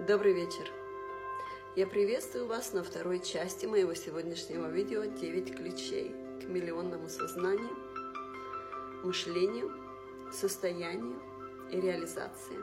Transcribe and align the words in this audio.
Добрый 0.00 0.32
вечер! 0.32 0.70
Я 1.76 1.86
приветствую 1.86 2.46
вас 2.46 2.72
на 2.72 2.82
второй 2.82 3.20
части 3.20 3.64
моего 3.64 3.94
сегодняшнего 3.94 4.66
видео 4.66 5.04
«9 5.04 5.54
ключей 5.54 6.12
к 6.40 6.48
миллионному 6.48 7.08
сознанию, 7.08 7.70
мышлению, 9.04 9.70
состоянию 10.32 11.22
и 11.70 11.80
реализации». 11.80 12.56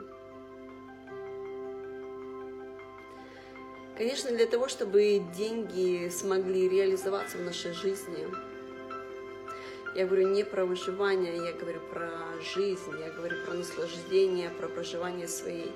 Конечно, 3.96 4.30
для 4.30 4.46
того, 4.46 4.68
чтобы 4.68 5.22
деньги 5.34 6.10
смогли 6.10 6.68
реализоваться 6.68 7.38
в 7.38 7.42
нашей 7.42 7.72
жизни, 7.72 8.28
я 9.96 10.06
говорю 10.06 10.28
не 10.28 10.44
про 10.44 10.66
выживание, 10.66 11.34
я 11.36 11.52
говорю 11.54 11.80
про 11.90 12.10
жизнь, 12.54 12.92
я 13.00 13.10
говорю 13.10 13.42
про 13.46 13.54
наслаждение, 13.54 14.50
про 14.50 14.68
проживание 14.68 15.26
своей, 15.26 15.72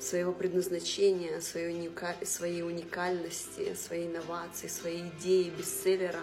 своего 0.00 0.32
предназначения, 0.32 1.40
своей, 1.40 1.68
уника, 1.68 2.16
своей 2.24 2.62
уникальности, 2.62 3.74
своей 3.74 4.06
инновации, 4.06 4.68
своей 4.68 5.08
идеи, 5.08 5.50
бестселлера. 5.50 6.20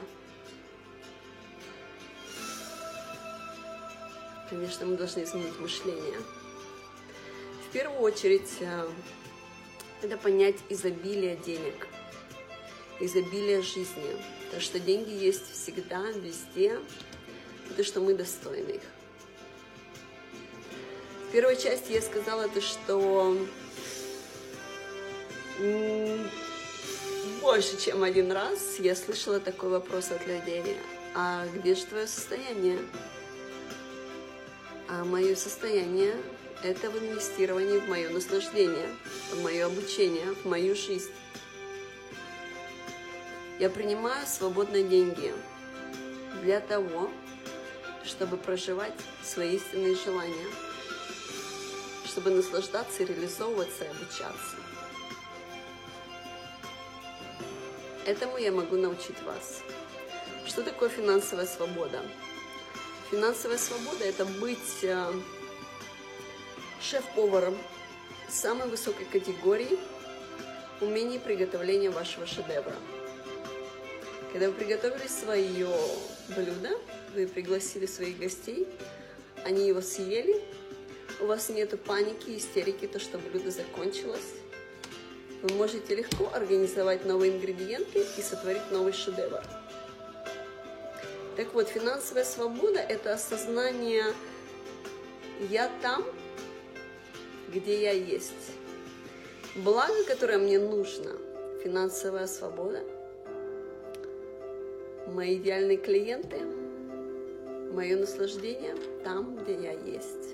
Конечно, 4.50 4.86
мы 4.86 4.96
должны 4.96 5.24
изменить 5.24 5.60
мышление. 5.60 6.20
В 7.68 7.72
первую 7.74 8.00
очередь, 8.02 8.52
э, 8.62 8.88
это 10.02 10.18
понять 10.18 10.56
изобилие 10.70 11.36
денег, 11.36 11.88
изобилие 13.00 13.62
жизни. 13.62 14.16
То, 14.52 14.62
что 14.62 14.80
деньги 14.80 15.12
есть 15.12 15.52
всегда, 15.52 16.02
везде, 16.12 16.80
то, 17.76 17.84
что 17.84 18.00
мы 18.00 18.14
достойны 18.14 18.72
их. 18.72 18.82
В 21.28 21.32
первой 21.32 21.58
части 21.58 21.92
я 21.92 22.02
сказала 22.02 22.48
то, 22.48 22.62
что 22.62 23.36
больше, 27.42 27.78
чем 27.80 28.04
один 28.04 28.32
раз 28.32 28.80
я 28.80 28.96
слышала 28.96 29.40
такой 29.40 29.70
вопрос 29.70 30.12
от 30.12 30.26
людей. 30.28 30.78
А 31.14 31.46
где 31.54 31.76
же 31.76 31.86
твое 31.86 32.08
состояние? 32.08 32.80
А 34.88 35.04
мое 35.06 35.36
состояние– 35.36 36.16
это 36.64 36.90
в 36.90 36.98
инвестировании 36.98 37.80
в 37.80 37.88
мое 37.88 38.10
наслаждение, 38.10 38.90
в 39.32 39.44
мое 39.44 39.66
обучение, 39.66 40.34
в 40.34 40.46
мою 40.46 40.76
жизнь. 40.76 41.12
Я 43.60 43.70
принимаю 43.70 44.28
свободные 44.28 44.84
деньги 44.84 45.34
для 46.44 46.60
того, 46.60 47.10
чтобы 48.04 48.38
проживать 48.38 48.94
свои 49.24 49.56
истинные 49.56 49.96
желания, 49.96 50.48
чтобы 52.06 52.32
наслаждаться, 52.32 53.04
реализовываться 53.04 53.86
и 53.86 53.88
обучаться. 53.88 54.65
Этому 58.06 58.38
я 58.38 58.52
могу 58.52 58.76
научить 58.76 59.20
вас. 59.24 59.62
Что 60.46 60.62
такое 60.62 60.90
финансовая 60.90 61.48
свобода? 61.48 62.04
Финансовая 63.10 63.58
свобода– 63.58 64.04
это 64.06 64.26
быть 64.26 64.84
э, 64.84 65.12
шеф-поваром 66.80 67.58
самой 68.30 68.68
высокой 68.68 69.06
категории 69.06 69.80
умений 70.82 71.18
приготовления 71.18 71.90
вашего 71.90 72.28
шедевра. 72.28 72.76
Когда 74.32 74.50
вы 74.50 74.54
приготовили 74.54 75.08
свое 75.08 75.70
блюдо, 76.30 76.78
вы 77.16 77.26
пригласили 77.26 77.88
своих 77.88 78.20
гостей, 78.20 78.68
они 79.46 79.68
его 79.68 79.82
съели, 79.82 80.44
у 81.22 81.26
вас 81.26 81.50
нет 81.50 81.82
паники, 81.84 82.38
истерики, 82.38 82.86
то, 82.86 83.00
что 83.00 83.18
блюдо 83.18 83.50
закончилось. 83.50 84.36
Вы 85.48 85.58
можете 85.58 85.94
легко 85.94 86.28
организовать 86.34 87.06
новые 87.06 87.32
ингредиенты 87.32 88.04
и 88.18 88.22
сотворить 88.24 88.72
новый 88.72 88.94
шедевр. 88.94 89.44
Так 91.38 91.54
вот, 91.54 91.68
финансовая 91.68 92.24
свобода– 92.24 92.80
это 92.90 93.14
осознание 93.14 94.06
«я 95.52 95.70
там, 95.84 96.04
где 97.54 97.80
я 97.80 97.92
есть». 97.92 98.32
Благо, 99.58 100.04
которое 100.08 100.40
мне 100.40 100.58
нужно, 100.58 101.12
финансовая 101.64 102.26
свобода– 102.26 102.84
мои 105.14 105.36
идеальные 105.36 105.78
клиенты, 105.78 106.40
мое 107.72 107.98
наслаждение 107.98 108.74
там, 109.04 109.36
где 109.36 109.54
я 109.54 109.72
есть. 109.74 110.34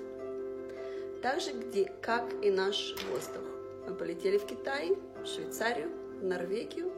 Так 1.20 1.42
же, 1.42 1.52
где, 1.52 1.92
как 2.00 2.24
и 2.42 2.50
наш 2.50 2.94
воздух. 3.10 3.42
Мы 3.86 3.94
полетели 3.94 4.38
в 4.38 4.46
Китай, 4.46 4.96
Швейцарию, 5.24 5.90
Норвегию. 6.20 6.90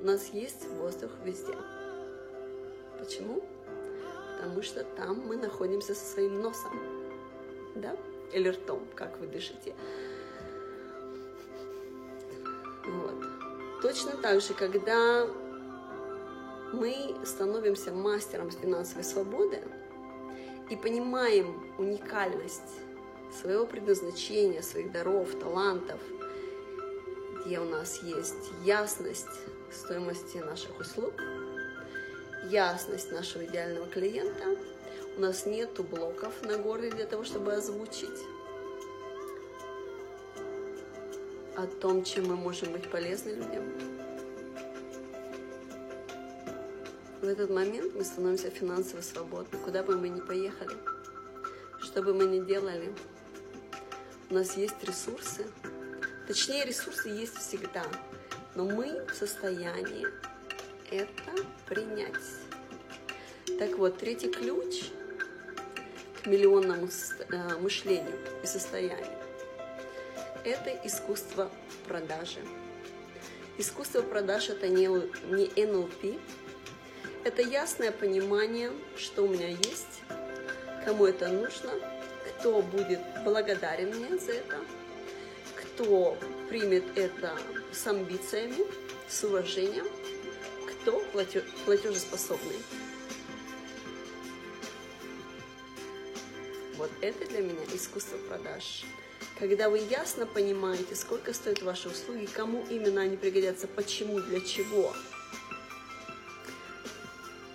У 0.00 0.04
нас 0.04 0.30
есть 0.30 0.66
воздух 0.66 1.10
везде. 1.24 1.54
Почему? 2.98 3.42
Потому 4.36 4.62
что 4.62 4.82
там 4.82 5.20
мы 5.26 5.36
находимся 5.36 5.94
со 5.94 6.04
своим 6.04 6.40
носом, 6.40 6.72
да, 7.76 7.96
или 8.32 8.48
ртом, 8.48 8.84
как 8.96 9.18
вы 9.20 9.28
дышите. 9.28 9.74
Вот. 12.84 13.24
Точно 13.80 14.16
так 14.16 14.40
же, 14.40 14.54
когда 14.54 15.26
мы 16.72 17.14
становимся 17.24 17.92
мастером 17.92 18.50
финансовой 18.50 19.04
свободы 19.04 19.62
и 20.68 20.74
понимаем 20.74 21.62
уникальность 21.78 22.80
своего 23.40 23.66
предназначения, 23.66 24.62
своих 24.62 24.90
даров, 24.90 25.32
талантов, 25.38 26.00
где 27.44 27.60
у 27.60 27.64
нас 27.64 28.02
есть 28.02 28.50
ясность 28.64 29.26
стоимости 29.70 30.38
наших 30.38 30.78
услуг, 30.78 31.14
ясность 32.50 33.12
нашего 33.12 33.44
идеального 33.44 33.86
клиента, 33.86 34.56
у 35.16 35.20
нас 35.20 35.46
нету 35.46 35.84
блоков 35.84 36.42
на 36.42 36.58
горле 36.58 36.90
для 36.90 37.06
того, 37.06 37.24
чтобы 37.24 37.52
озвучить 37.52 38.20
о 41.56 41.66
том, 41.66 42.02
чем 42.04 42.28
мы 42.28 42.36
можем 42.36 42.72
быть 42.72 42.90
полезны 42.90 43.30
людям. 43.30 43.92
в 47.22 47.24
этот 47.24 47.50
момент 47.50 47.94
мы 47.94 48.02
становимся 48.02 48.50
финансово 48.50 49.00
свободны, 49.00 49.56
куда 49.64 49.84
бы 49.84 49.96
мы 49.96 50.08
ни 50.08 50.20
поехали, 50.20 50.76
что 51.80 52.02
бы 52.02 52.14
мы 52.14 52.24
ни 52.24 52.44
делали. 52.44 52.92
У 54.28 54.34
нас 54.34 54.56
есть 54.56 54.82
ресурсы, 54.82 55.46
точнее 56.26 56.64
ресурсы 56.64 57.08
есть 57.08 57.36
всегда, 57.38 57.84
но 58.54 58.64
мы 58.64 59.04
в 59.06 59.14
состоянии 59.14 60.06
это 60.90 61.46
принять. 61.66 62.14
Так 63.58 63.78
вот, 63.78 63.98
третий 63.98 64.30
ключ 64.30 64.90
к 66.22 66.26
миллионному 66.26 66.88
э, 66.88 67.58
мышлению 67.58 68.18
и 68.42 68.46
состоянию– 68.46 69.18
это 70.44 70.70
искусство 70.84 71.50
продажи. 71.86 72.40
Искусство 73.58 74.02
продаж– 74.02 74.48
это 74.50 74.68
не, 74.68 74.86
NLP, 74.86 76.20
это 77.24 77.42
ясное 77.42 77.92
понимание, 77.92 78.72
что 78.96 79.22
у 79.22 79.28
меня 79.28 79.48
есть, 79.48 80.02
кому 80.84 81.06
это 81.06 81.28
нужно, 81.28 81.70
кто 82.38 82.60
будет 82.62 83.00
благодарен 83.24 83.94
мне 83.94 84.18
за 84.18 84.32
это, 84.32 84.56
кто 85.74 86.16
примет 86.48 86.84
это 86.96 87.38
с 87.72 87.86
амбициями, 87.86 88.64
с 89.08 89.24
уважением, 89.24 89.86
кто 90.66 91.00
платежеспособный. 91.64 92.58
Вот 96.76 96.90
это 97.00 97.26
для 97.26 97.40
меня 97.40 97.64
искусство 97.72 98.16
продаж. 98.28 98.84
Когда 99.38 99.70
вы 99.70 99.78
ясно 99.78 100.26
понимаете, 100.26 100.94
сколько 100.94 101.32
стоят 101.32 101.62
ваши 101.62 101.88
услуги, 101.88 102.26
кому 102.26 102.64
именно 102.70 103.02
они 103.02 103.16
пригодятся, 103.16 103.66
почему, 103.66 104.20
для 104.20 104.40
чего– 104.40 104.94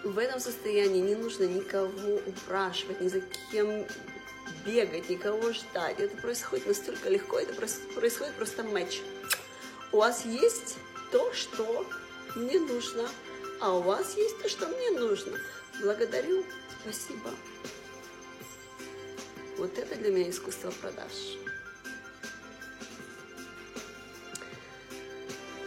в 0.07 0.19
этом 0.19 0.39
состоянии 0.39 1.01
не 1.01 1.15
нужно 1.15 1.43
никого 1.43 2.15
упрашивать, 2.25 3.01
ни 3.01 3.09
за 3.09 3.21
кем 3.51 3.85
бегать, 4.67 5.09
никого 5.09 5.51
ждать. 5.53 5.99
Это 5.99 6.15
происходит 6.17 6.67
настолько 6.67 7.09
легко, 7.09 7.39
это 7.39 7.53
происходит 7.53 8.35
просто 8.35 8.63
матч. 8.63 8.99
У 9.91 9.97
вас 9.97 10.25
есть 10.25 10.75
то, 11.11 11.33
что 11.33 11.87
мне 12.35 12.59
нужно, 12.59 13.09
а 13.61 13.77
у 13.77 13.81
вас 13.81 14.15
есть 14.15 14.39
то, 14.41 14.49
что 14.49 14.67
мне 14.67 14.91
нужно. 14.91 15.39
Благодарю, 15.81 16.45
спасибо. 16.81 17.31
Вот 19.57 19.75
это 19.79 19.95
для 19.95 20.11
меня 20.11 20.29
искусство 20.29 20.71
продаж. 20.81 21.13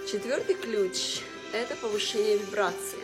Четвертый 0.08 0.54
ключ– 0.54 1.20
это 1.52 1.74
повышение 1.76 2.38
вибрации. 2.38 3.00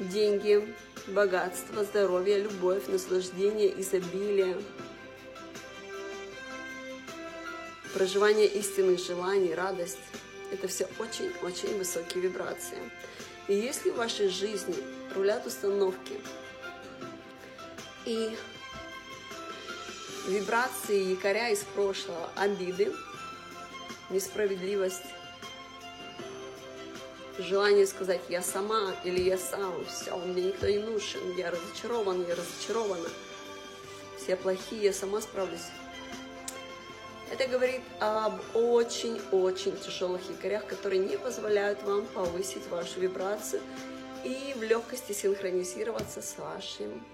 деньги, 0.00 0.66
богатство, 1.10 1.84
здоровье, 1.84 2.38
любовь, 2.38 2.86
наслаждение, 2.88 3.80
изобилие. 3.80 4.56
проживание 7.94 8.46
истинных 8.46 8.98
желаний, 9.00 9.54
радость. 9.54 9.98
Это 10.52 10.68
все 10.68 10.88
очень-очень 10.98 11.76
высокие 11.78 12.22
вибрации. 12.22 12.78
И 13.48 13.54
если 13.54 13.90
в 13.90 13.96
вашей 13.96 14.28
жизни 14.28 14.76
рулят 15.14 15.46
установки 15.46 16.20
и 18.04 18.36
вибрации 20.28 21.10
якоря 21.10 21.50
из 21.50 21.60
прошлого, 21.60 22.30
обиды, 22.36 22.92
несправедливость, 24.10 25.04
желание 27.42 27.86
сказать 27.86 28.20
«я 28.28 28.42
сама» 28.42 28.94
или 29.04 29.20
«я 29.20 29.38
сам», 29.38 29.84
все, 29.86 30.16
мне 30.16 30.44
никто 30.44 30.68
не 30.68 30.78
нужен, 30.78 31.20
я 31.36 31.50
разочарован, 31.50 32.24
я 32.26 32.34
разочарована, 32.34 33.08
все 34.16 34.36
плохие, 34.36 34.84
я 34.84 34.92
сама 34.92 35.20
справлюсь. 35.20 35.68
Это 37.30 37.46
говорит 37.46 37.82
об 38.00 38.40
очень-очень 38.54 39.76
тяжелых 39.78 40.20
якорях, 40.28 40.66
которые 40.66 40.98
не 40.98 41.16
позволяют 41.16 41.82
вам 41.84 42.06
повысить 42.06 42.66
вашу 42.68 43.00
вибрацию 43.00 43.62
и 44.24 44.54
в 44.56 44.62
легкости 44.62 45.12
синхронизироваться 45.12 46.22
с 46.22 46.36
вашим 46.38 47.04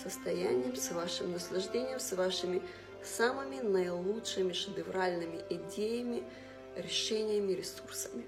состоянием, 0.00 0.76
с 0.76 0.92
вашим 0.92 1.32
наслаждением, 1.32 1.98
с 1.98 2.12
вашими 2.12 2.62
самыми 3.02 3.60
наилучшими 3.60 4.52
шедевральными 4.52 5.42
идеями, 5.50 6.22
решениями, 6.76 7.52
ресурсами. 7.52 8.24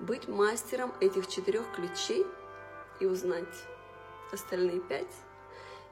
Быть 0.00 0.28
мастером 0.28 0.94
этих 1.00 1.26
четырех 1.26 1.70
ключей 1.72 2.26
и 3.00 3.06
узнать 3.06 3.66
остальные 4.32 4.80
пять, 4.80 5.14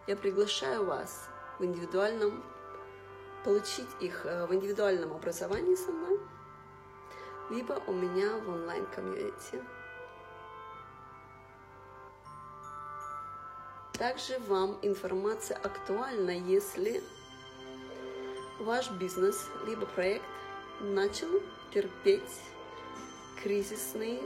я 0.06 0.16
приглашаю 0.16 0.86
вас 0.86 1.28
в 1.58 1.64
индивидуальном, 1.64 2.42
получить 3.44 3.88
их 4.00 4.24
э, 4.24 4.46
в 4.46 4.54
индивидуальном 4.54 5.12
образовании 5.12 5.74
со 5.74 5.92
мной, 5.92 6.18
либо 7.50 7.82
у 7.86 7.92
меня 7.92 8.38
в 8.38 8.48
онлайн-комьюнити. 8.48 9.62
Также 13.92 14.38
вам 14.38 14.78
информация 14.80 15.58
актуальна, 15.58 16.30
если 16.30 17.02
ваш 18.58 18.90
бизнес 18.92 19.50
либо 19.66 19.84
проект 19.84 20.24
начал 20.80 21.28
терпеть 21.74 22.40
кризисный, 23.42 24.20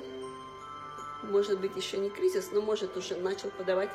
может 1.22 1.60
быть 1.60 1.76
еще 1.76 1.98
не 1.98 2.10
кризис, 2.10 2.50
но 2.52 2.60
может 2.60 2.96
уже 2.96 3.16
начал 3.16 3.50
подавать 3.50 3.90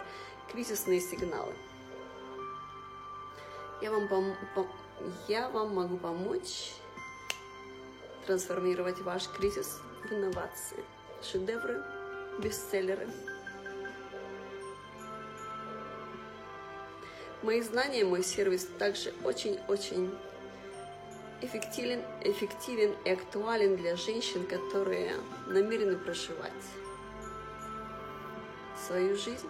кризисные 0.51 0.99
сигналы. 0.99 1.53
Я 3.81 3.91
вам, 3.91 4.07
пом 4.07 4.35
пом 4.55 4.67
я 5.27 5.49
вам 5.49 5.75
могу 5.75 5.97
помочь 5.97 6.73
трансформировать 8.25 8.99
ваш 9.01 9.27
кризис 9.27 9.79
в 10.03 10.11
инновации, 10.11 10.83
шедевры, 11.21 11.83
бестселлеры. 12.39 13.07
Мои 17.43 17.61
знания, 17.61 18.03
мой 18.03 18.23
сервис 18.23 18.67
также 18.79 19.13
очень-очень 19.23 20.11
эффективен, 21.41 22.01
эффективен 22.21 22.95
и 23.05 23.11
актуален 23.11 23.75
для 23.75 23.95
женщин, 23.95 24.45
которые 24.45 25.15
намерены 25.47 25.97
проживать 25.97 26.51
свою 28.87 29.15
жизнь. 29.15 29.49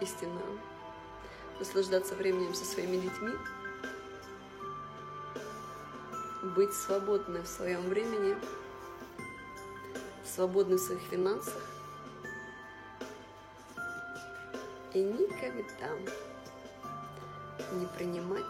Истинно. 0.00 0.40
Наслаждаться 1.58 2.14
временем 2.14 2.54
со 2.54 2.64
своими 2.64 2.96
детьми, 2.96 3.32
быть 6.56 6.72
свободной 6.72 7.42
в 7.42 7.46
своем 7.46 7.82
времени, 7.82 8.34
свободной 10.24 10.78
в 10.78 10.80
своих 10.80 11.02
финансах. 11.02 11.62
И 14.94 15.02
никогда 15.02 15.90
не 17.72 17.86
принимать 17.86 18.44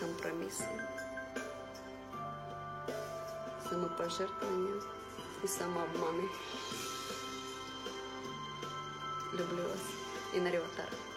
компромиссы, 0.00 0.66
самопожертвования 3.68 4.82
и 5.42 5.46
самообманы. 5.46 6.28
Люблю 9.32 9.62
вас. 9.62 9.82
И 10.34 10.40
на 10.40 10.50
Риватара. 10.50 11.07